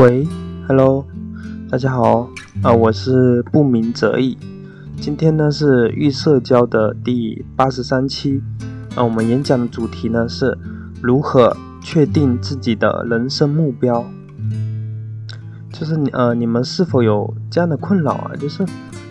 [0.00, 0.26] 喂
[0.66, 1.04] ，Hello，
[1.70, 2.26] 大家好，
[2.62, 4.38] 啊，我是不鸣则已。
[4.98, 8.40] 今天呢是预社交的第八十三期，
[8.94, 10.56] 啊，我们演讲的主题呢是
[11.02, 14.02] 如何确定自己的人生目标。
[15.70, 18.32] 就是你呃，你们是否有这样的困扰啊？
[18.40, 18.64] 就是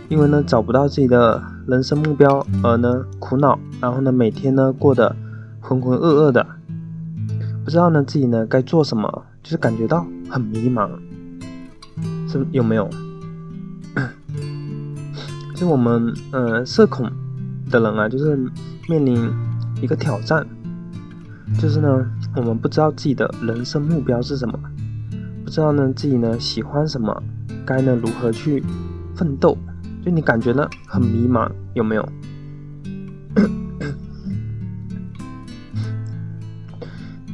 [0.07, 5.15] 因为呢找不到自己的人生目标而呢苦恼，然后呢每天呢过得
[5.59, 6.47] 浑浑噩噩的，
[7.69, 9.07] 不知道呢自己呢该做什么，
[9.43, 10.89] 就是感觉到很迷茫，
[12.27, 12.89] 是有没有？
[15.53, 17.07] 就我们呃社恐
[17.69, 18.35] 的人啊，就是
[18.87, 19.31] 面临
[19.83, 20.43] 一个挑战，
[21.59, 22.03] 就是呢
[22.35, 24.59] 我们不知道自己的人生目标是什么。
[25.45, 27.21] 不知道呢，自己呢喜欢什么，
[27.67, 28.63] 该呢如何去
[29.15, 29.55] 奋斗？
[30.03, 32.09] 就你感觉呢很迷茫，有没有？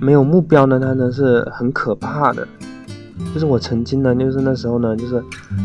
[0.06, 2.48] 没有目标呢，它呢是很可怕的。
[3.34, 5.24] 就是我曾经呢，就是那时候呢，就是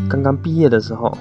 [0.09, 1.15] 刚刚毕业的时候，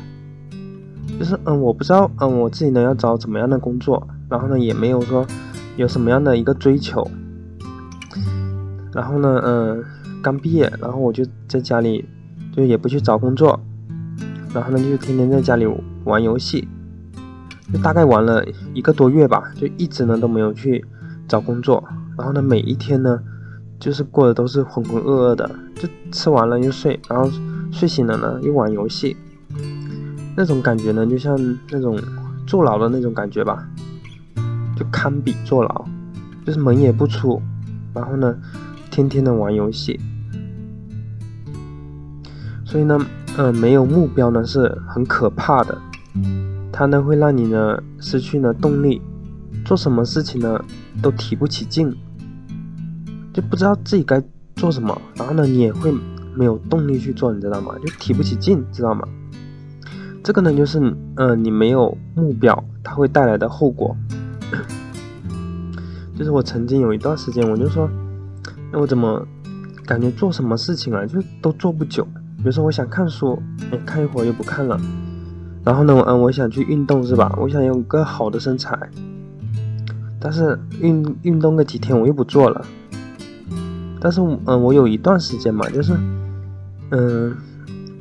[1.19, 5.27] 就是嗯，我不知道嗯我自己呢要找怎么样的工作，然后呢也没有说
[5.77, 7.07] 有什么样的一个追求，
[8.95, 9.85] 然后呢嗯。
[10.23, 12.05] 刚毕业，然后我就在家里，
[12.55, 13.59] 就也不去找工作，
[14.53, 15.67] 然后呢就天天在家里
[16.05, 16.69] 玩游戏，
[17.73, 20.85] 就大概玩了一个多月吧，就一直呢都没有去
[21.27, 21.83] 找工作，
[22.21, 23.19] 然后呢每一天呢
[23.79, 27.31] 就是过的都是浑浑噩噩的，就吃完了又睡，然后
[27.73, 29.17] 睡醒了呢又玩游戏，
[30.37, 31.35] 那种感觉呢就像
[31.71, 31.99] 那种
[32.47, 33.67] 坐牢的那种感觉吧，
[34.77, 35.87] 就堪比坐牢，
[36.45, 37.41] 就是门也不出，
[37.95, 38.37] 然后呢
[38.91, 39.99] 天天的玩游戏。
[42.67, 43.01] 所以呢，
[43.39, 45.79] 嗯，没有目标呢是很可怕的，
[46.71, 49.01] 它呢会让你呢失去了动力，
[49.65, 50.63] 做什么事情呢
[51.01, 51.97] 都提不起劲，
[53.41, 54.23] 不知道自己该
[54.57, 55.93] 做什么，然后呢你也会
[56.35, 57.75] 没有动力去做，你知道吗？
[57.85, 59.07] 就提不起劲，知道吗？
[60.23, 60.79] 这个呢就是，
[61.17, 63.97] 嗯，你没有目标，它会带来的后果。
[66.15, 67.89] 就是我曾经有一段时间，我就说，
[68.71, 69.27] 那我怎么
[69.87, 72.05] 感觉做什么事情啊，就都做不久。
[72.37, 74.79] 比如说，我想看书，哎，看一会儿又不看了。
[75.65, 77.35] 然后呢，嗯，我想去运动，是吧？
[77.39, 78.79] 我想有个好的身材，
[80.21, 82.63] 但是运运动个几天，我又不做了。
[84.01, 85.93] 但是，嗯，我有一段时间嘛，就是，
[86.91, 87.37] 嗯，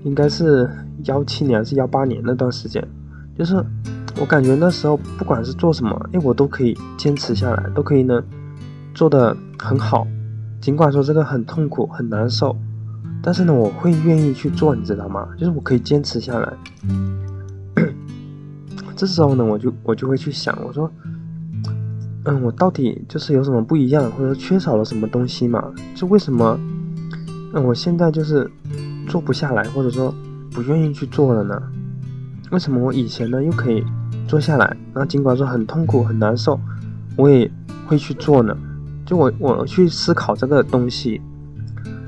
[0.04, 0.70] 应该是
[1.04, 2.82] 幺七年还是幺八年那段时间，
[3.38, 3.56] 就是
[4.20, 8.24] 我感觉那时候不管是做什么，哎，我都可以坚持下来，都可以呢
[8.94, 10.08] 做的很好，
[10.62, 12.56] 尽管说这个很痛苦，很难受。
[13.22, 15.28] 但是呢，我会愿意去做，你知道吗？
[15.38, 16.54] 就是我可以坚持下来。
[18.96, 20.90] 这时候呢，我就我就会去想，我说，
[22.30, 25.74] 嗯，我到底就是有什么不一样，或者缺少了什么东西嘛？
[25.96, 26.60] 就为什么，
[27.54, 28.50] 嗯，我现在就是
[29.08, 30.14] 做不下来，或者说
[30.52, 31.60] 不愿意去做了呢？
[32.52, 33.84] 为什么我以前呢又可以
[34.28, 36.60] 做下来，然后尽管说很痛苦很难受，
[37.16, 37.50] 我也
[37.88, 38.56] 会去做呢？
[39.08, 41.20] 就我我去思考这个东西。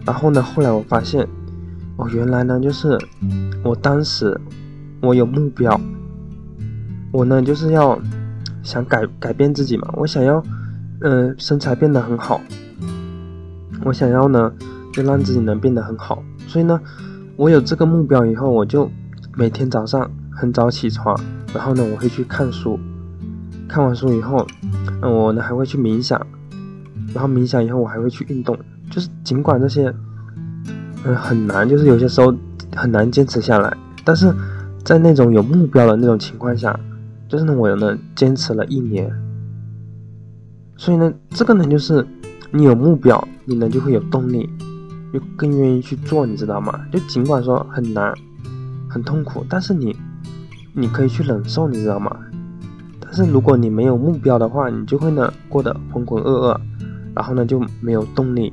[0.05, 0.41] 然后呢？
[0.41, 1.27] 后来我发现，
[1.97, 2.97] 哦，原来呢，就是
[3.63, 4.39] 我当时
[4.99, 5.79] 我有目标，
[7.11, 7.99] 我呢就是要
[8.63, 10.43] 想改改变自己嘛，我想要
[11.01, 12.41] 嗯身材变得很好，
[13.83, 14.51] 我想要呢
[14.93, 16.23] 就让自己能变得很好。
[16.47, 16.79] 所以呢，
[17.37, 18.89] 我有这个目标以后，我就
[19.35, 21.19] 每天早上很早起床，
[21.53, 22.79] 然后呢我会去看书，
[23.67, 24.45] 看完书以后，
[25.01, 26.19] 嗯我呢还会去冥想，
[27.13, 28.57] 然后冥想以后我还会去运动。
[28.89, 29.93] 就是尽管这些，
[31.05, 32.35] 嗯，很难，就是有些时候
[32.75, 33.73] 很难坚持下来，
[34.03, 34.29] 但是
[34.83, 36.77] 在那种有目标的那种情况下，
[37.31, 39.09] 就是呢，我呢坚持了一年。
[40.75, 42.05] 所以呢，这个呢就是
[42.51, 44.49] 你有目标，你呢就会有动力，
[45.13, 46.77] 就更愿意去做，你知道吗？
[46.91, 48.13] 就尽管说很难，
[48.89, 49.95] 很痛苦，但是你
[50.73, 52.13] 你可以去忍受，你知道吗？
[52.99, 56.59] 但是如果你没有目标的话，你就会呢过得浑浑噩噩，
[57.15, 58.51] 然后呢就没有动力。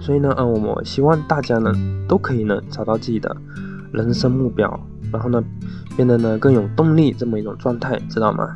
[0.00, 1.72] 所以呢，嗯，我希望大家呢
[2.08, 3.36] 都可以呢找到自己的
[3.94, 4.78] 人生目标，
[5.12, 5.42] 然后呢
[5.96, 8.54] 变得呢更有动力这么一种状态，知道吗？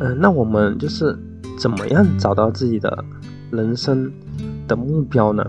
[0.00, 1.16] 嗯，那我们就是
[1.56, 3.04] 怎么样找到自己的
[3.50, 4.12] 人生
[4.66, 5.44] 的目标呢？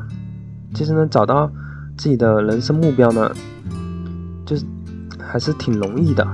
[0.74, 1.52] 其实呢，找到
[1.98, 3.32] 自己的人生目标呢，
[4.46, 4.64] 就是
[5.20, 6.26] 还是挺容易的，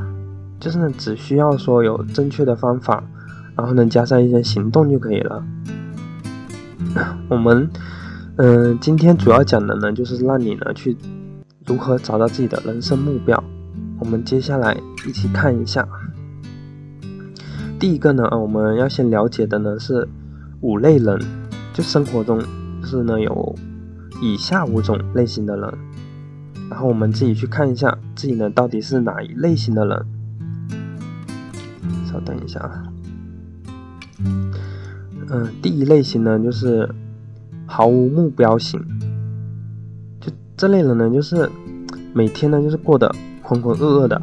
[0.59, 3.01] 就是呢只需要说有正确的方法，
[3.55, 5.43] 然后呢加上一些行动就可以了。
[7.29, 7.69] 我们，
[8.43, 10.97] 嗯，今天主要讲的呢，就是让你呢去
[11.63, 13.43] 如何找到自己的人生目标。
[13.99, 14.75] 我们接下来
[15.07, 15.87] 一起看一下。
[17.77, 20.09] 第一个呢，我们要先了解的呢是
[20.61, 21.21] 五类人，
[21.71, 22.41] 就生活中
[22.83, 23.55] 是呢有
[24.23, 25.71] 以下五种类型的人，
[26.67, 30.03] 然后我们自己去看一下自己呢到底是哪一类型的人。
[32.11, 32.83] 稍等一下啊，
[35.29, 36.89] 嗯，第一类型呢就是
[37.73, 38.77] 毫无目标型，
[40.19, 41.49] 就这类人呢就是
[42.13, 43.09] 每天呢就是过得
[43.41, 44.21] 浑浑噩噩的，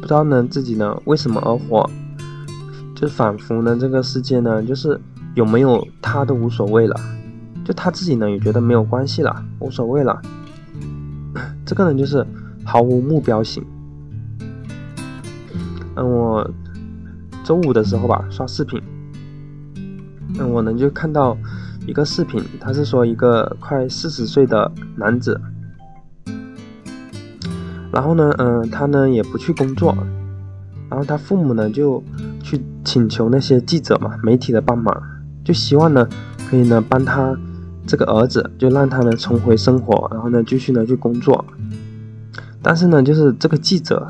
[0.00, 1.88] 不知道呢自己呢为什么而活，
[2.96, 5.00] 就仿佛呢这个世界呢就是
[5.36, 6.96] 有没有他都无所谓了，
[7.64, 10.20] 就他自己呢也觉得没有关系了，无所谓了，
[11.64, 12.26] 这个人就是
[12.64, 13.64] 毫无目标型。
[15.94, 16.50] 嗯，我。
[17.42, 18.80] 周五的时候吧，刷视频，
[20.38, 21.36] 嗯，我呢就看到
[21.90, 25.40] 一个视频，他是说一个快四十岁的男子，
[27.92, 29.92] 然后呢，嗯，他呢也不去工作，
[30.88, 32.00] 然后他父母呢就
[32.44, 35.02] 去请求那些记者嘛、媒体的帮忙，
[35.44, 36.08] 就希望呢
[36.48, 37.36] 可以呢帮他
[37.88, 41.44] 这个儿子，就让他呢重回生活，然后呢继续呢去工作，
[42.62, 44.06] 但是呢，就是这个记者，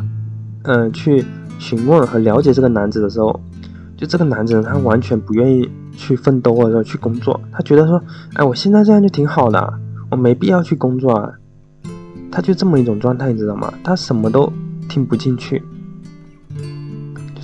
[0.64, 1.24] 嗯，去。
[1.58, 3.38] 询问和了解这个男子的时候，
[4.00, 8.02] 就这个男子他完全不愿意去奋斗或者说去工作，他觉得说，
[8.32, 9.74] 哎，我现在这样就挺好的，
[10.10, 11.30] 我没必要去工作啊。
[12.32, 13.70] 他就这么一种状态，你知道吗？
[13.84, 14.50] 他什么都
[14.88, 15.62] 听不进去，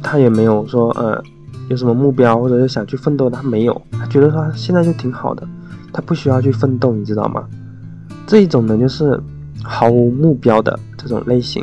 [0.02, 1.22] 他也没有说呃
[1.68, 5.46] 有什么目标或者是想去奋斗，他没有，他觉得说现在就挺好的，
[5.92, 7.44] 他不需要去奋斗，你知道吗？
[8.26, 9.20] 这一种呢就是
[9.62, 11.62] 毫无目标的这种类型。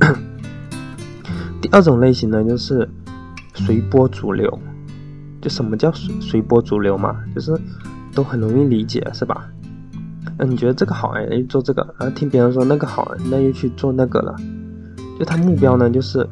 [1.62, 2.86] 第二种类型呢，就是
[3.54, 4.58] 随波逐流。
[5.40, 7.16] 就什么叫随随波逐流嘛？
[7.34, 7.52] 就是
[8.14, 9.46] 都很容易理解，是吧？
[10.38, 14.34] 嗯，你觉得这个好哎，就做这个；然后听别人说那个好，那又去做那个了。
[15.18, 16.26] 就他目标呢，就是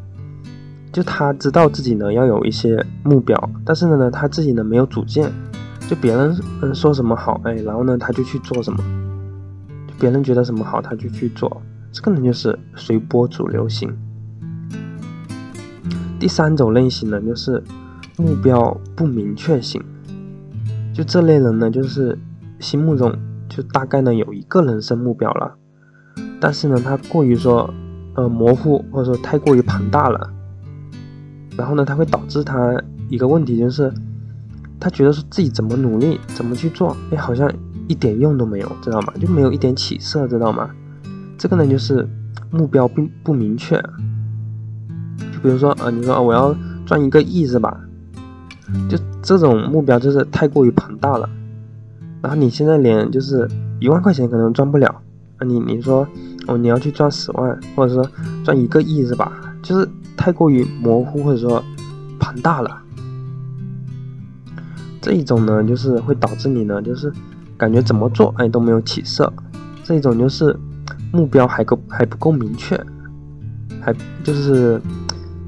[0.90, 5.30] 就他知道自己呢要有一些目标，但是呢，他自己呢没有主见。
[5.88, 8.82] 就别人嗯说什么好哎，然后呢他就去做什么。
[9.86, 11.60] 就别人觉得什么好，他就去做。
[11.92, 13.94] 这个人就是随波逐流型。
[16.22, 17.60] 第三种类型呢，就是
[18.16, 19.82] 目标不明确型。
[20.94, 22.16] 就这类人呢，就是
[22.60, 23.12] 心目中
[23.48, 25.52] 就大概呢有一个人生目标了，
[26.40, 27.68] 但是呢，他过于说
[28.14, 30.30] 呃模糊，或者说太过于庞大了。
[31.56, 33.92] 然后呢，他会导致他一个问题，就是
[34.78, 37.52] 他觉得说自己怎么努力，怎么去做，哎，好像
[37.88, 39.12] 一点用都没有，知道吗？
[39.20, 40.70] 就没有一点起色，知道吗？
[41.36, 42.08] 这个呢，就是
[42.52, 43.82] 目标并不明确。
[45.42, 46.54] 比如说，啊，你说我要
[46.86, 47.80] 赚一个亿是吧？
[48.88, 51.28] 就这种目标就是太过于庞大了。
[52.22, 53.46] 然后你现在连就是
[53.80, 54.86] 一万块钱可能赚不了，
[55.38, 56.06] 啊，你你说
[56.46, 58.08] 哦你要去赚十万，或者说
[58.44, 59.32] 赚一个亿是吧？
[59.62, 59.86] 就是
[60.16, 61.62] 太过于模糊或者说
[62.18, 62.78] 庞大了。
[65.00, 67.12] 这一种呢，就是会导致你呢，就是
[67.56, 69.30] 感觉怎么做哎都没有起色。
[69.82, 70.56] 这一种就是
[71.12, 72.80] 目标还够还不够明确，
[73.80, 73.92] 还
[74.22, 74.80] 就是。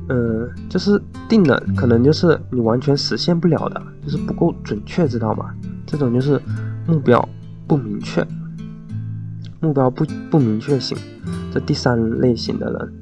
[0.09, 5.55] 嗯，就是定了，可能就是你完全实现不了的，就是不够准确，知道吗？
[5.87, 6.41] 这种就是
[6.87, 7.27] 目标
[7.67, 8.27] 不明确，
[9.61, 10.97] 目标不不明确型，
[11.53, 12.93] 这第三类型的人。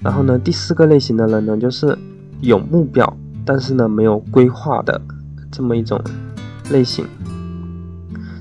[0.00, 1.96] 然后呢，第四个类型的人呢，就是
[2.40, 5.00] 有目标，但是呢没有规划的
[5.50, 6.00] 这么一种
[6.70, 7.04] 类型。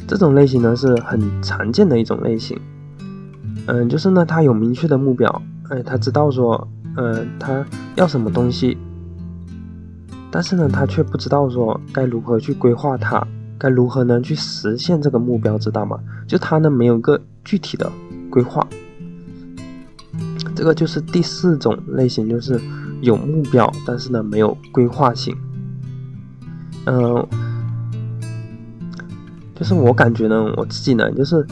[0.08, 2.58] 这种类型呢是很常见的一种类型。
[3.66, 6.68] 嗯，就是呢他有明确的目标，哎，他知道说。
[7.00, 8.76] 嗯，他要什么东西，
[10.32, 13.24] 但是呢，他却不知道说该如何去规划它，
[13.56, 16.00] 该如何呢去实现这个目标，知道吗？
[16.28, 17.88] 就他呢没有个具体的
[18.32, 18.68] 规划，
[20.56, 22.60] 这个就是第四种类型，就是
[23.02, 25.38] 有目标，但是呢没有规划性。
[26.88, 27.24] 嗯，
[29.54, 31.46] 就是我感觉呢，我自己呢，就是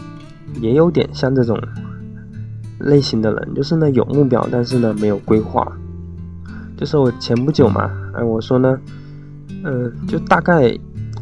[0.60, 1.56] 也有点像这种。
[2.80, 5.72] 类型的人就是呢有目标，但是呢没有规划。
[6.78, 8.78] 就是我前不久嘛，哎，我说呢，
[9.64, 10.78] 嗯，就大概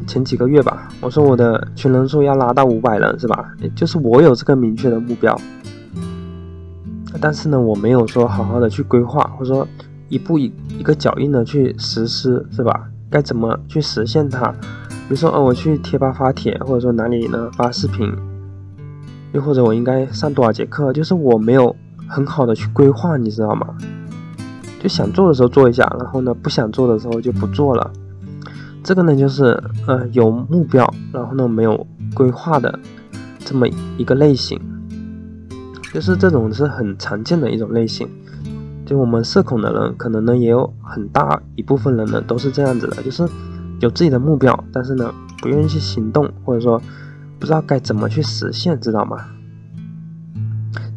[0.07, 3.53] 前几个月吧，我说我的群人数要拉到五百人，是吧？
[3.75, 5.39] 就是我有这个明确的目标，
[7.22, 9.67] 但是呢我没有说好好的去规划，或者说
[10.10, 12.89] 一步一一个脚印的去实施，是吧？
[13.12, 14.51] 该怎么去实现它？
[15.07, 18.12] 比如说，呃，我去贴吧发帖，或者说哪里呢发视频。
[19.33, 20.93] 又或者我应该上多少节课？
[20.93, 21.75] 就是我没有
[22.07, 23.75] 很好的去规划，你知道吗？
[24.79, 27.91] 就想做的时候做一下，然后呢不想做的时候就不做了。
[28.83, 32.77] 这个呢就是呃有目标，然后呢没有规划的
[33.39, 34.59] 这么一个类型。
[35.93, 38.07] 就是这种是很常见的一种类型。
[38.85, 43.27] 就我们社恐的人，可能呢也有很大一部分人呢都是这样子的，就是
[43.79, 46.81] 有自己的目标，但是呢不愿意去行动，或者说
[47.43, 49.17] 不知道该怎么去实现，知道吗？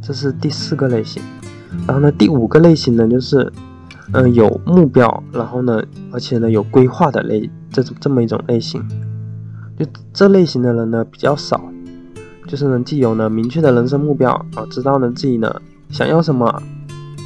[0.01, 1.21] 这是第四个类型。
[1.89, 3.53] 然后呢，第五个类型呢，就是
[4.13, 8.81] 嗯有目标，然后呢，而且呢有规划的类这种这么一种类型。
[9.77, 11.61] 就这类型的人呢比较少，
[12.47, 15.53] 就是呢既有呢明确的人生目标啊，知道呢自己呢
[15.91, 16.63] 想要什么，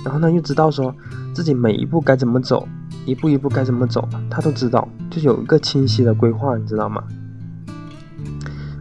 [0.03, 0.95] 然后呢又知道说
[1.35, 2.67] 自己每一步该怎么走。
[3.05, 7.05] 一步一步该怎么走，他都知道，就有一个清晰的规划，你知道吗？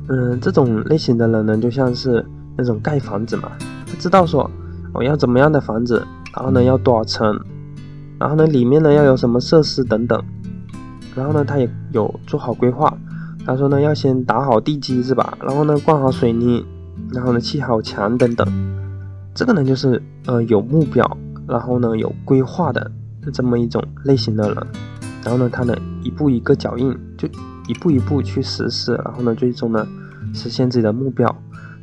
[0.10, 2.26] 嗯，这种类型的人呢，就像是
[2.58, 3.52] 那种盖房子嘛，
[3.86, 4.50] 他知道说
[4.94, 7.40] 我要怎么样的房子，然后呢要多少层，
[8.20, 10.22] 然后呢里面呢要有什么设施等等，
[11.16, 12.92] 然后呢他也有做好规划，
[13.46, 15.38] 他说呢要先打好地基是吧？
[15.42, 16.66] 然后呢灌好水泥，
[17.12, 18.48] 然后呢砌好墙等等，
[19.34, 22.92] 这个呢就是呃有目标，然后呢有规划的。
[23.32, 24.58] 这么一种类型的人，
[25.24, 27.28] 然后呢，他呢一步一个脚印，就
[27.70, 29.88] 一步一步去实施，然后呢，最终呢
[30.34, 31.34] 实现自己的目标。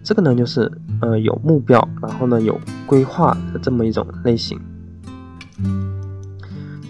[0.02, 4.60] 这个呢就是呃有目标，然后呢有规划的这么一种类型。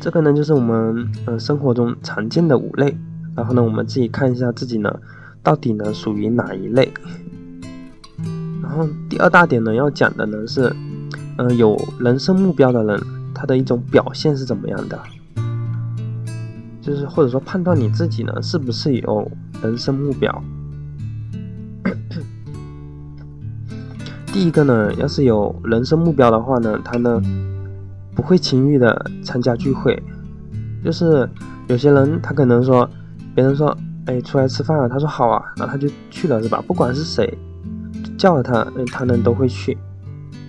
[0.00, 2.98] 这个呢就是我们呃生活中常见的五类，
[3.36, 4.92] 然后呢我们自己看一下自己呢
[5.42, 6.92] 到底呢属于哪一类。
[8.62, 10.74] 然后第二大点呢要讲的呢是，
[11.38, 13.00] 嗯有人生目标的人。
[13.38, 14.98] 他的一种表现是怎么样的？
[16.86, 19.28] 就是或者说判断你自己呢是不是有
[19.60, 20.42] 人生目标？
[24.32, 27.20] 第一个呢，要是有人生目标的话呢，他呢
[28.14, 30.00] 不会轻易的参加聚会。
[30.84, 31.28] 就是
[31.66, 32.88] 有些人他可能说，
[33.34, 36.62] 别人说哎出来吃饭啊，他说好啊，然后他就去了是吧？
[36.68, 37.36] 不管是谁
[38.16, 39.76] 叫了他，他呢都会去。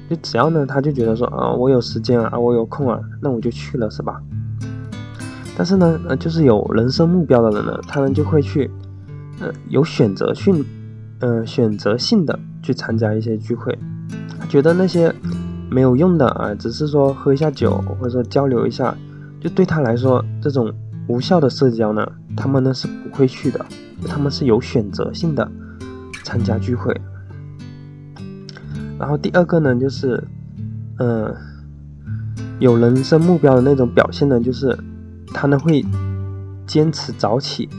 [0.07, 4.21] 就只要呢，他就觉得说啊，我有时间啊，我有空啊，那我就去了，是吧？
[5.57, 8.69] 但是呢，呃，就是有人生目标的人呢，他们就会去，
[9.39, 10.63] 呃，有选择性，
[11.19, 13.75] 呃，选择性的去参加一些聚会。
[14.47, 15.11] 觉得那些
[15.67, 18.95] 没有用的啊，只是说喝一下酒或者说交流一下，
[19.41, 20.71] 就对他来说这种
[21.07, 23.65] 无效的社交呢，他们呢是不会去的，
[24.05, 25.51] 他们是有选择性的
[26.23, 26.95] 参加聚会。
[28.99, 30.23] 然后第二个呢，就是，
[30.99, 31.35] 嗯，
[32.59, 34.77] 有人生目标的那种表现呢，就是
[35.39, 35.85] 他呢会
[36.65, 37.69] 坚持早起，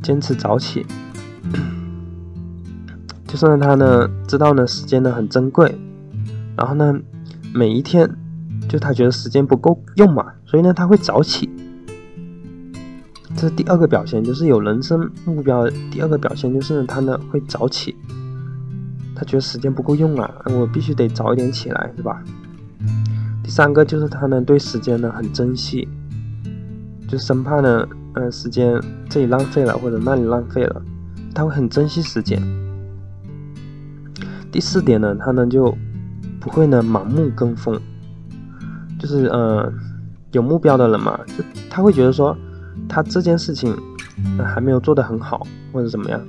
[0.00, 0.86] 坚持早起，
[3.26, 5.76] 就是他呢知道呢时间呢很珍贵，
[6.56, 6.94] 然后呢
[7.52, 8.08] 每一天
[8.68, 11.50] 就他觉得时间不够用嘛，所以呢他会早起。
[13.34, 15.68] 这是第二个表现，就是有人生目标。
[15.90, 17.96] 第二个表现就是他呢会早起，
[19.16, 22.22] 他觉得时间不够用啊，我必须得早一点起来，是吧？
[23.54, 25.86] 三个就是他呢对时间呢很珍惜，
[27.06, 28.80] 就生怕呢，呃，时间
[29.10, 30.82] 这里浪费了或者那里浪费了，
[31.34, 32.40] 他会很珍惜时间。
[34.50, 35.76] 第四点呢，他呢就
[36.40, 37.78] 不会呢盲目跟风，
[38.98, 39.70] 就是呃
[40.30, 42.34] 有目标的人嘛，就他会觉得说。
[42.88, 43.74] 他这件事情
[44.38, 46.20] 还没有做得很好，或者怎么样，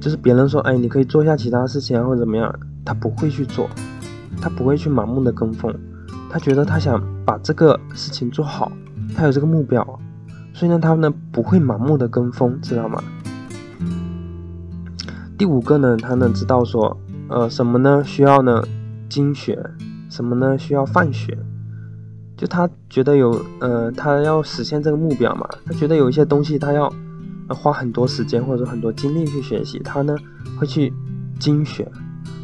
[0.00, 2.52] 就是别人说，哎，你可以做一下其他事情啊，或者怎么样，
[2.86, 3.68] 他不会去做，
[4.40, 5.74] 他不会去盲目的跟风，
[6.30, 8.70] 他觉得他想把这个事情做好，
[9.16, 9.82] 他有这个目标，
[10.52, 13.02] 所以呢，他呢不会盲目的跟风，知道吗？
[15.36, 16.96] 第五个呢，他呢知道说，
[17.28, 18.62] 呃，什么呢需要呢
[19.08, 19.58] 精学，
[20.10, 21.38] 什么呢需要泛学。
[22.36, 26.92] 就他觉得有，呃，他要实现这个目标嘛，他觉得有一些东西他要
[27.48, 30.14] 花很多时间或者说很多精力去学习，他呢
[30.56, 30.92] 会去
[31.40, 31.90] 精学，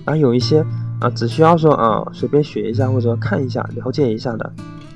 [0.05, 0.65] 然后有一些
[1.05, 4.51] 啊只需要说啊随便学一下或者看一下了解一下的，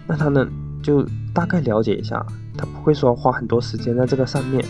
[0.07, 0.49] 那他呢
[0.83, 2.25] 就大概了解一下，
[2.57, 4.65] 他不会说花很多时间在这个上面，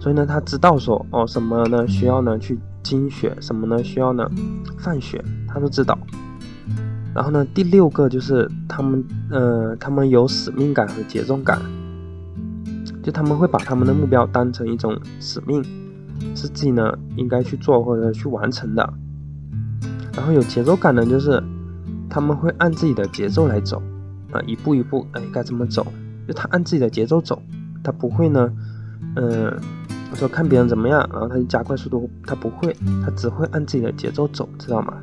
[0.00, 4.26] 所以呢他知道说哦什么呢需要呢去精学，什么呢需要呢
[4.78, 5.98] 泛学，他都知道。
[7.14, 11.60] 然后呢，第六个就是他们，呃，他们有使命感和节奏感，
[13.02, 15.62] 就他们会把他们的目标当成一种使命，
[16.34, 18.94] 是自己呢应该去做或者去完成的。
[20.14, 21.42] 然后有节奏感呢，就是
[22.08, 23.82] 他们会按自己的节奏来走，
[24.30, 25.86] 啊，一步一步，哎，该怎么走，
[26.28, 27.42] 就他按自己的节奏走，
[27.82, 28.52] 他不会呢，
[29.16, 29.52] 嗯，
[30.10, 34.94] 我说看别人怎么样，然后他就加快速度，他不会，他只会按自己的节奏走，知道吗？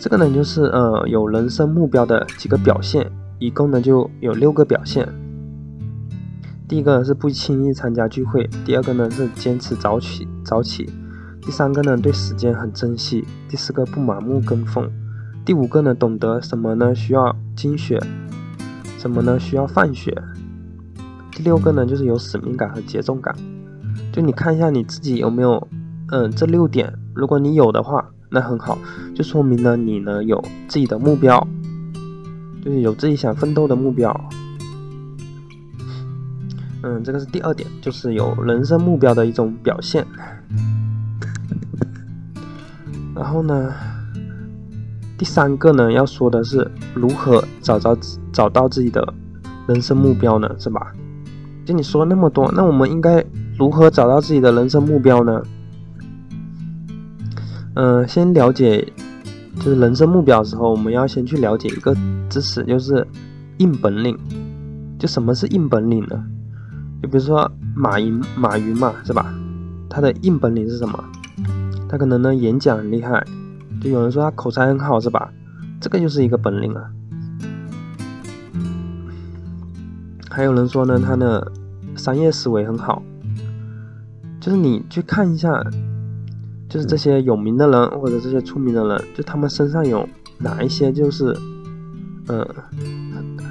[0.00, 5.08] 这个呢，就是呃有人生目标的几个表现，一共呢就有六个表现。
[6.68, 10.88] 第一个是不轻易参加聚会，第二个呢是坚持早起早起，
[11.48, 14.86] 第三个呢对时间很珍惜，第四个不盲目跟风，
[15.46, 17.98] 第五个呢懂得什么呢需要精学，
[18.98, 20.14] 什么呢需要泛学，
[21.32, 23.34] 第六个呢，就是有使命感和节奏感。
[24.12, 25.66] 就你看一下你自己有没有，
[26.10, 28.78] 嗯，这六点，如果你有的话，那很好，
[29.14, 30.38] 就说明呢你呢有
[30.68, 31.48] 自己的目标，
[32.62, 34.14] 就是有自己想奋斗的目标。
[36.82, 40.06] 嗯，这个是第二点，就是有人生目标的一种表现。
[43.18, 43.74] 然后呢，
[45.18, 47.98] 第三个呢，要说的是如何找着
[48.32, 49.12] 找到自己的
[49.66, 50.48] 人生目标呢？
[50.56, 50.92] 是吧？
[51.66, 53.24] 就你说那么多，那我们应该
[53.58, 55.42] 如何找到自己的人生目标呢？
[57.74, 58.86] 嗯，先了解
[59.56, 61.92] 就是人生目标的时候，我们要先去了解一个
[62.28, 63.04] 知识，就是
[63.58, 64.16] 硬本领。
[64.96, 66.24] 就什么是硬本领呢？
[67.02, 69.34] 就比如说马云，马云嘛，是吧？
[69.90, 71.04] 他的硬本领是什么？
[71.88, 73.24] 他可能呢演讲很厉害，
[73.80, 75.32] 就有人说他口才很好，是吧？
[75.80, 76.90] 这个就是一个本领啊。
[80.30, 81.50] 还有人说呢，他的
[81.96, 83.02] 商业思维很好。
[84.40, 85.62] 就是你去看一下，
[86.68, 91.36] 就是这些有名的人或者这些出名的人，就他们身上有哪一些就是，
[92.28, 92.46] 嗯，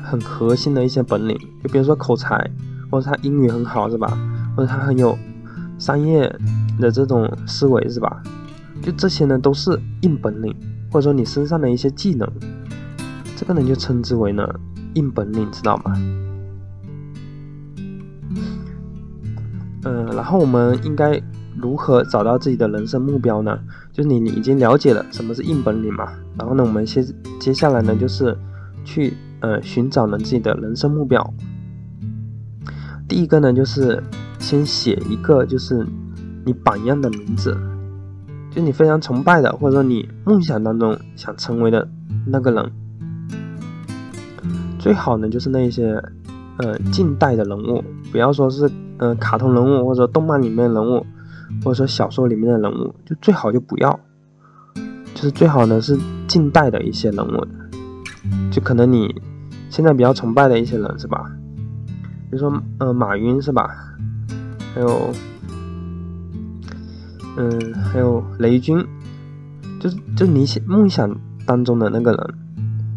[0.03, 1.37] 很核心的一些本领。
[1.63, 2.49] 就比如说口才。
[2.89, 4.17] 或者他英语很好是吧？
[4.55, 5.19] 或者他很有
[5.77, 6.33] 商业
[6.79, 8.21] 的这种思维是吧？
[8.81, 10.55] 就这些呢都是硬本领，
[10.91, 12.29] 或者说你身上的一些技能，
[13.35, 14.47] 这个呢就称之为呢
[14.93, 15.99] 硬本领，知道吗？
[19.83, 21.21] 嗯，然后我们应该
[21.55, 23.57] 如何找到自己的人生目标呢？
[23.91, 26.11] 就是你你已经了解了什么是硬本领嘛？
[26.37, 27.03] 然后呢，我们先
[27.39, 28.37] 接下来呢就是
[28.85, 31.33] 去呃寻找呢自己的人生目标。
[33.07, 34.03] 第一个呢，就是
[34.39, 35.85] 先写一个，就是
[36.47, 37.55] 你榜样的名字，
[38.49, 41.85] 就你非常崇拜的，或者说你梦想当中想成为的
[42.25, 42.71] 那个人。
[44.79, 46.01] 最好呢，就是那些
[46.59, 51.05] 呃近代的人物，不要说是呃卡通人物，或者动漫里面人物，
[51.65, 53.99] 或者说小说里面的人物，就最好就不要。
[55.13, 57.45] 就是最好呢是近代的一些人物，
[58.49, 59.13] 就可能你
[59.69, 61.29] 现在比较崇拜的一些人，是吧？
[62.29, 63.69] 比如说，呃，马云是吧？
[64.73, 65.11] 还有，
[67.37, 68.83] 嗯，还有雷军，
[69.79, 72.33] 就是就你写梦想当中的那个人，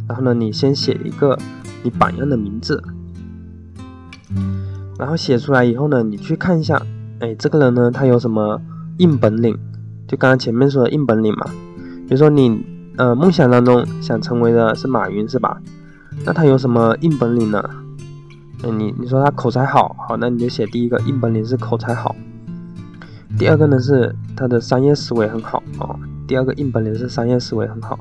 [0.08, 1.38] 然后呢，你先写一个
[1.82, 2.82] 你榜样的名字，
[4.98, 6.80] 然后写出来以后呢，你去看一下，
[7.18, 8.60] 哎，这个人呢，他有什么
[8.96, 9.56] 硬本领？
[10.08, 11.46] 就刚刚前面说的硬本领嘛。
[12.08, 12.64] 比如说你，
[12.96, 15.60] 呃，梦想当中想成为的是马云是吧？
[16.24, 17.62] 那他有什么硬本领呢？
[18.62, 22.16] 嗯，你你说他口才好，好，那你就写第一个硬本领是口才好。
[23.38, 27.98] 第二个呢是他的商业思维很好哦，第二个硬本领是商业思维很好。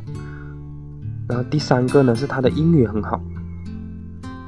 [1.28, 3.22] 然后第三个呢是他的英语很好。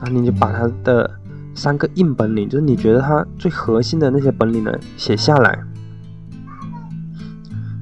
[0.02, 1.10] 然后你就把他的
[1.54, 5.64] 三个硬本领，就是你觉得他最核心的那些本领呢写下来。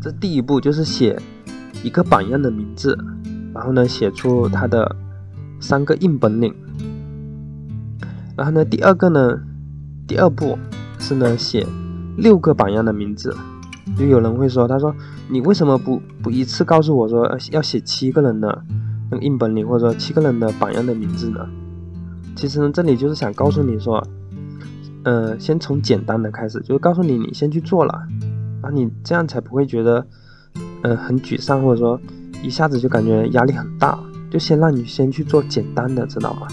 [0.01, 1.17] 这第一步就是写
[1.81, 2.97] 一个榜样的名字，
[3.53, 4.95] 然后呢写出他的
[5.59, 6.53] 三个硬本领。
[8.35, 9.39] 然后呢，第二个呢，
[10.07, 10.57] 第二步
[10.99, 11.65] 是呢写
[12.19, 13.35] 六个榜样的名字。
[13.97, 14.93] 就有人会说，他说
[15.27, 18.63] 你为什么不不一次告诉我说要写七个人的
[19.09, 21.39] 那个硬本领，或者说七个人的榜样的名字呢？
[22.35, 24.05] 其实呢，这里就是想告诉你说，
[25.03, 27.99] 呃，先从简单的开始，就是告诉你你先去做了，
[28.61, 30.05] 然后你这样才不会觉得，
[30.83, 31.99] 呃，很沮丧，或者说
[32.43, 33.99] 一下子就感觉压力很大。
[34.29, 36.47] 就先让你先去做简单的，知道吗？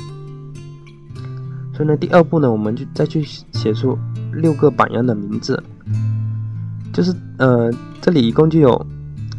[1.74, 3.98] 所以呢，第二步呢，我们就再去写出
[4.36, 5.62] 六个榜样的名字，
[6.92, 7.70] 就是呃，
[8.00, 8.86] 这里一共就有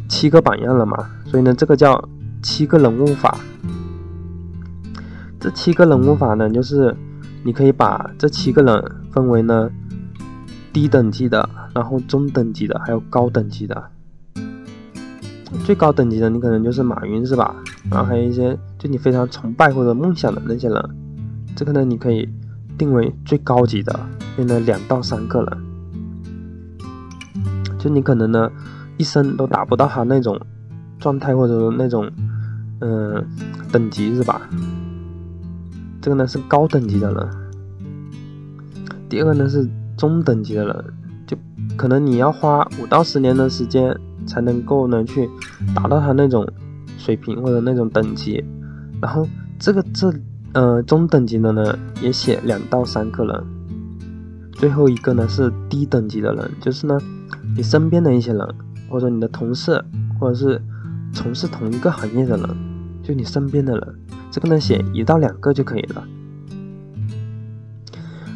[0.10, 2.10] 七个榜样了嘛，所以呢，这个叫
[2.41, 3.38] 七个人物法。
[5.39, 6.95] 这七个人物法呢，就是
[7.43, 9.69] 你可以把这七个人分为呢
[10.73, 13.91] 低等级的，然后中等级的，还有高等级的。
[15.63, 17.55] 最高等级的，你可能就是马云是吧？
[17.89, 20.89] 然后还有一些就你非常崇拜或者梦想的那些人。
[21.55, 22.27] 这个呢，你可以
[22.78, 24.00] 定为最高级的，
[24.36, 25.58] 变成两到三个人，
[27.80, 28.52] 就你可能呢
[28.98, 30.40] 一生都达不到他那种
[31.00, 32.10] 状态或者那种
[32.82, 33.26] 嗯
[33.72, 34.42] 等级是吧？
[36.02, 37.30] 这个呢是高等级的人。
[39.10, 40.86] 第二个呢是中等级的人，
[41.26, 41.36] 就
[41.76, 45.28] 可能你要花五到十年的时间才能够呢去
[45.74, 46.48] 达到他那种
[46.98, 48.44] 水平或者那种等级，
[49.02, 50.13] 然后这个这。
[50.58, 53.43] 呃，中等级的呢也写两到三个人，
[54.54, 56.98] 最后一个呢是低等级的人，就是呢
[57.56, 58.56] 你身边的一些人，
[58.89, 59.80] 或者你的同事，
[60.20, 60.60] 或者是
[61.13, 62.50] 从事同一个行业的人，
[63.04, 64.00] 就你身边的人，
[64.32, 66.04] 这个呢写一到两个就可以了。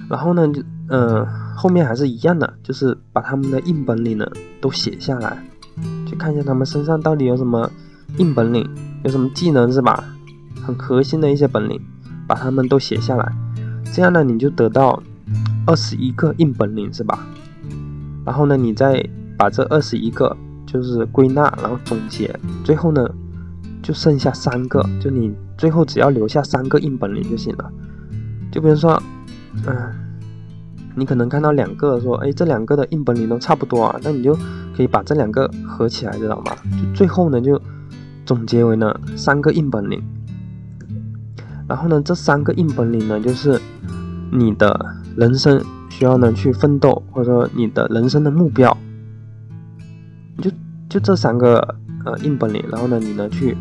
[0.07, 4.27] 然后呢，就嗯，后面还是一样的，就是把他们的硬本领呢
[4.61, 5.43] 都写下来，
[6.05, 7.67] 去看一下他们身上到底有什么
[8.19, 8.69] 硬本领，
[9.03, 10.03] 有什么技能是吧？
[10.63, 11.81] 很核心的一些本领，
[12.31, 13.29] 把他们都写下来，
[13.91, 15.03] 这样呢你就得到
[15.67, 17.27] 二十一个硬本领是吧？
[18.25, 19.05] 然后呢，你再
[19.37, 20.33] 把这二十一个
[20.65, 23.05] 就是归纳，然后总结，最后呢
[23.83, 27.69] 就剩下三个，就你最后只要留下三个硬本领就行了。
[28.49, 28.97] 就比如说，
[29.67, 29.75] 嗯。
[30.93, 34.33] 你可能看到两个，说，哎，这两个的硬本领都差不多啊，那你就
[34.75, 36.51] 可以把这两个合起来，知道吗？
[36.71, 37.59] 就最后呢，就
[38.25, 40.01] 总结为呢三个硬本领。
[41.71, 43.57] 然后呢，这三个硬本领呢，就是
[44.29, 48.77] 你的人生需要呢去奋斗，或者说你的人生的目标，
[50.41, 50.51] 就
[50.89, 52.61] 就这三个呃硬本领。
[52.69, 53.55] 然后呢，你呢去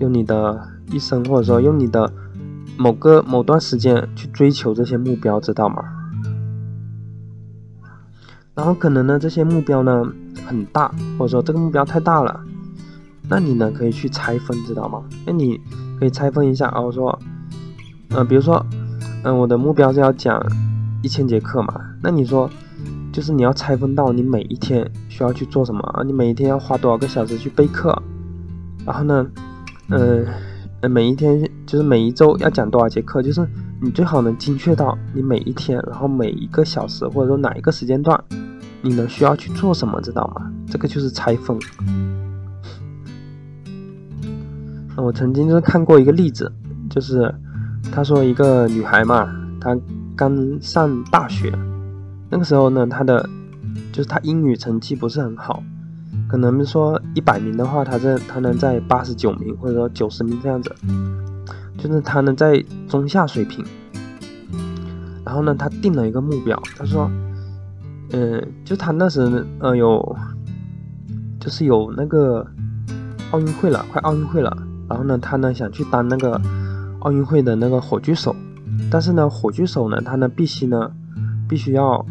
[0.00, 2.12] 用你的一生，或者说用你的
[2.76, 5.84] 某个某段时间去追求这些目标，知道吗？
[8.56, 10.04] 然后可能呢，这些目标呢
[10.44, 12.40] 很大，或者说这个目标太大了，
[13.28, 15.04] 那你呢可以去拆分，知道吗？
[15.24, 15.60] 那你
[16.00, 17.16] 可以拆分一下啊，我说，
[18.10, 18.64] 呃，比如说，
[19.24, 20.40] 嗯，我的目标是要讲
[21.02, 22.48] 一千节课嘛，那你说，
[23.12, 26.02] 就是你要拆分到你每一天需要去做什么啊？
[26.02, 27.96] 你每一天要花多少个小时去备课？
[28.84, 29.26] 然后呢，
[29.88, 30.26] 嗯，
[30.90, 33.22] 每一天就是每一周要讲多少节课？
[33.22, 33.46] 就是
[33.80, 38.22] 你最好能精确到你每一天，然后每一个小时或者说哪一个时间段。
[38.82, 40.48] 你能需要去做什么，知道吗？
[40.70, 41.58] 这个就是拆分。
[44.96, 46.52] 我曾经就是看过一个例子，
[46.88, 47.34] 就是
[47.92, 49.28] 他说一个女孩嘛，
[49.60, 49.76] 她
[50.14, 51.52] 刚上大学，
[52.30, 53.28] 那个时候呢，她的
[53.92, 55.62] 就是她英语成绩不是很好，
[56.28, 60.74] 可能说一百名的话，她在她能在八十九名或者说九十名这样子，
[61.78, 63.64] 就是她能在中下水平。
[65.24, 67.10] 然后呢，她定了一个目标，她说。
[68.12, 70.16] 嗯，就他那时呃有，
[71.40, 72.46] 就是有那个
[73.32, 74.56] 奥运会了，快奥运会了。
[74.88, 76.40] 然后呢，他呢想去当那个
[77.00, 78.34] 奥运会的那个火炬手，
[78.90, 80.90] 但是呢，火炬手呢，他呢必须呢，
[81.48, 82.04] 必须要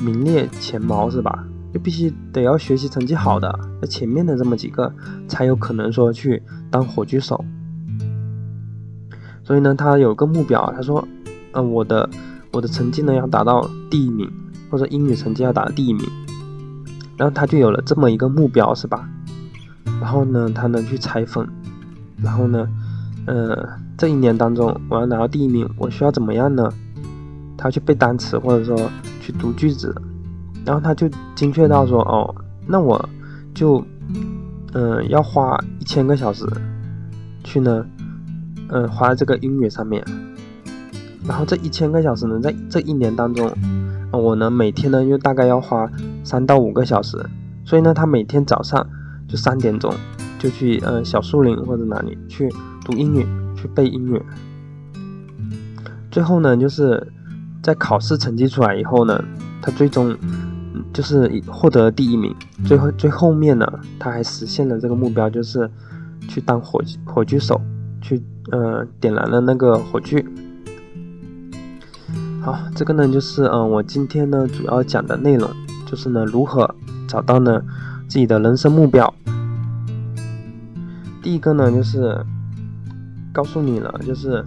[0.00, 1.44] 名列前茅，是吧？
[1.72, 4.92] 就必须得要学习成绩好的，在前面的这么几个
[5.28, 7.44] 才有可能说去当火炬手。
[9.44, 11.06] 所以呢，他有个目标，他说，
[11.52, 12.08] 嗯，我的
[12.52, 14.30] 我的成绩呢要达到第一名。
[14.70, 16.06] 或者英语成绩要打第一名，
[17.16, 19.08] 然后他就有了这么一个目标，是吧？
[19.98, 21.48] 然后呢，他能去拆分，
[22.22, 22.68] 然后呢，
[23.28, 26.72] 呃，这一年当中我要拿到第一名，我需要怎么样呢？
[27.58, 29.94] 他去背单词，或者说去读句子，
[30.64, 32.34] 然后他就精确到说，哦，
[32.66, 33.06] 那我
[33.54, 33.84] 就，
[34.72, 36.46] 嗯，要花一千个小时
[37.44, 37.84] 去呢，
[38.70, 40.02] 嗯，花在这个英语上面，
[41.26, 43.50] 然后这一千个小时呢，在这一年当中。
[44.10, 45.86] 我呢，每天呢又大概要花
[46.24, 47.22] 三到五个小时，
[47.66, 48.86] 所以呢，他每天早上
[49.28, 49.92] 就三点钟
[50.38, 52.50] 就去呃小树林或者哪里去
[52.88, 54.22] 读英语，去背英语。
[56.10, 57.12] 最后呢，就是
[57.62, 59.22] 在考试成绩出来以后呢，
[59.60, 60.16] 他最终
[60.90, 62.34] 就是获得第一名。
[62.64, 65.70] 最后最后面呢，他还实现了这个目标，就是
[66.26, 67.60] 去当火火炬手，
[68.00, 70.24] 去呃点燃了那个火炬。
[72.40, 75.50] 好，这个呢就是嗯，我今天呢主要讲的内容
[75.84, 76.74] 就是呢如何
[77.06, 77.62] 找到呢
[78.08, 79.12] 自己的人生目标。
[81.22, 82.24] 第一个呢就是
[83.38, 84.44] 告诉你了，就是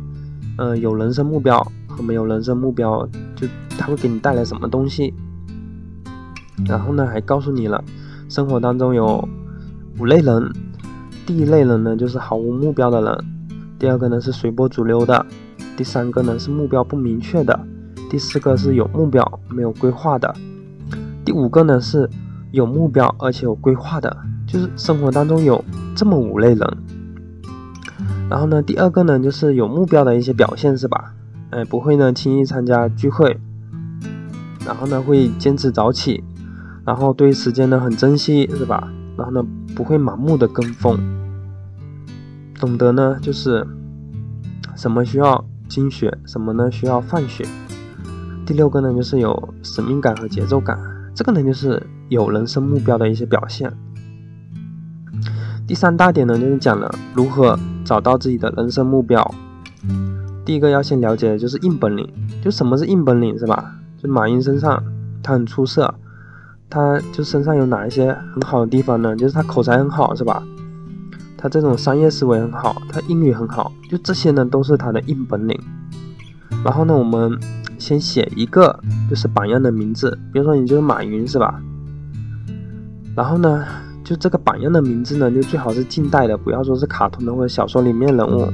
[0.57, 5.13] 嗯有人生目标和没有人生目标，就它会给你带来什么东西。
[6.67, 7.81] 然后呢还告诉你了，
[8.27, 9.25] 生活当中有
[9.97, 10.51] 五类人，
[11.25, 13.25] 第一类人呢就是毫无目标的人，
[13.79, 15.25] 第二个呢是随波逐流的，
[15.77, 17.57] 第三个呢是目标不明确的。
[18.09, 20.35] 第四个是有目标没有规划的，
[21.23, 22.09] 第五个呢是
[22.51, 25.63] 有目标而且有规划的，就是生活当中有
[25.95, 26.77] 这么五类人。
[28.31, 31.13] 然后呢，第二个呢就是有目标的一些表现是吧？
[31.49, 33.37] 哎，不会呢轻易参加聚会，
[34.65, 36.23] 然后呢会坚持早起，
[36.85, 38.87] 然后对时间呢很珍惜是吧？
[39.17, 40.97] 然后呢不会盲目的跟风，
[42.57, 43.67] 懂得呢就是
[44.77, 47.45] 什么需要精学，什么呢需要放血。
[48.45, 50.79] 第六个呢，就是有使命感和节奏感，
[51.13, 53.69] 这个呢就是有人生目标的一些表现。
[55.67, 59.23] 第三大点呢，就是讲了如何找到自己的人生目标。
[60.45, 62.07] 第一个要先了解的就是硬本领，
[62.43, 63.75] 就什么是硬本领是吧？
[64.01, 64.83] 就马云身上
[65.21, 65.93] 他很出色，
[66.69, 69.15] 他就身上有哪一些很好的地方呢？
[69.15, 70.43] 就是他口才很好是吧？
[71.37, 75.59] 他这种商业思维很好，他英语很好，就这些呢都是他的硬本领。
[76.63, 77.39] 然后呢，我们。
[77.81, 81.59] 先写一个就是榜样的名字，比如说你就是马云是吧？
[83.15, 83.65] 然后呢，
[84.11, 88.45] 就这个榜样的名字呢，就最好是近代的，不要说是卡通的或者小说里面人物，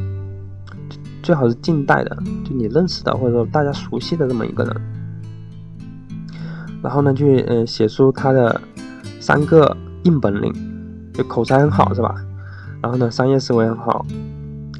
[1.23, 2.15] 最好是近代的，
[2.45, 4.75] 就你认识的或者说大家熟悉的这么一个人。
[6.83, 8.61] 然后呢，去嗯写出他的
[9.19, 10.53] 三个硬本领，
[11.11, 12.13] 就口才很好是吧？
[12.79, 14.05] 然后呢，商业思维很好，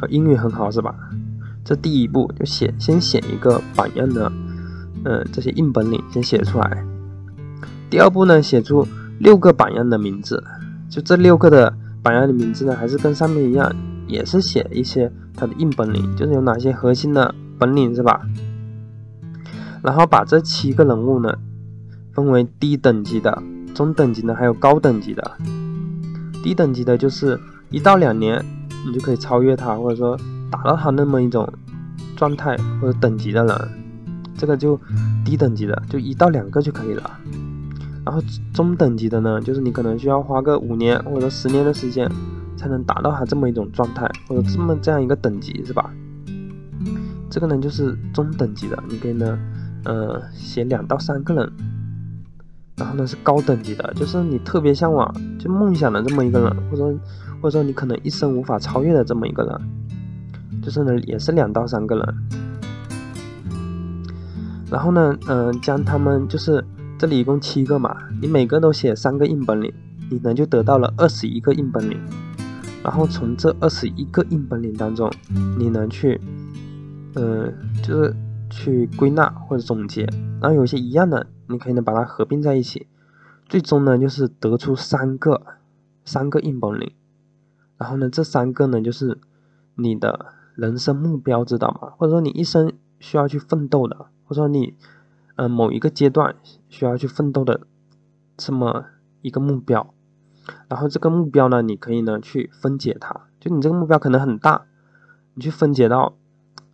[0.10, 0.94] 英语很好是吧？
[1.66, 4.32] 这第一步就写，先写一个榜样的，
[5.06, 6.86] 嗯，这些硬本领先写出来。
[7.90, 8.88] 第二步呢，写出
[9.18, 10.44] 六个榜样的名字，
[10.90, 13.74] 就这六个的榜样的名字呢，还是跟上面一样，
[14.08, 18.22] 也是写一些他的硬本领，就是有哪些核心的本领是吧？
[19.84, 21.34] 然后把这七个人物呢，
[22.14, 23.42] 分为低等级的、
[23.74, 25.38] 中等级的，还有高等级的。
[26.44, 28.44] 低等级的就是一到两年，
[28.86, 30.18] 你就可以超越他，或者说。
[30.50, 31.46] 达到他那么一种
[32.16, 33.70] 状态或者等级的人，
[34.38, 34.80] 这个就
[35.26, 37.20] 低等级的，就一到两个就可以了。
[38.08, 38.22] 然后
[38.54, 42.10] 中等级的呢，就是你可能需要花个五年或者十年的时间，
[42.56, 45.92] 才能达到他这么一种状态或者这么这样一个等级，是吧？
[47.30, 49.38] 这个呢就是中等级的，你可以呢，
[49.84, 51.52] 呃，写两到三个人。
[52.78, 56.86] 然后呢是高等级的，就是你特别向往就梦想的这么一个人，或者
[57.42, 60.62] 或者说你可能一生无法超越的这么一个人。
[60.64, 62.16] 就是呢，也是两到三个人，
[64.72, 66.64] 然后呢，嗯，将他们就是
[66.98, 69.74] 这里一共七个嘛，你每个都写三个硬本领，
[70.10, 72.00] 你呢就得到了二十一个硬本领，
[72.84, 75.12] 然后从这二十一个硬本领当中，
[75.58, 76.20] 你能去，
[77.16, 78.16] 嗯，就是
[78.50, 80.10] 去归纳或者总结，
[80.42, 82.88] 然后有些一样的，你可以呢把它合并在一起，
[83.48, 85.42] 最终呢就是得出三个
[86.04, 86.92] 三个硬本领，
[87.78, 89.20] 然后呢这三个呢就是
[89.76, 90.34] 你的。
[90.58, 91.92] 人生目标知道吗？
[91.98, 94.74] 或者说你一生需要去奋斗的，或者说你，
[95.38, 96.36] 嗯，某一个阶段
[96.68, 97.62] 需要去奋斗的
[98.36, 98.86] 这么
[99.22, 99.94] 一个目标，
[100.68, 104.66] 然后这个目标呢，你可以呢去分解它，就你这个目标可能很大，
[105.36, 106.18] 你去分解到，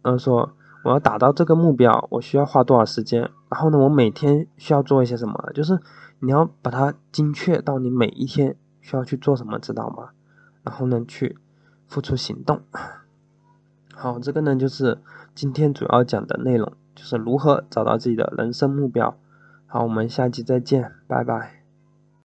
[0.03, 5.79] 嗯，说我要达到这个目标，我需要花多少时间，然后呢，我每天需要做一些什么，就是
[6.19, 10.09] 你要把它精确到你每一天需要去做什么，知道吗？
[10.63, 11.37] 然后呢，去
[11.87, 12.61] 付出行动。
[13.93, 14.99] 好，这个呢就是
[15.35, 19.17] 今天主要讲的内容，就是如何找到自己的人生目标。
[19.65, 21.62] 好，我们下期再见，拜拜。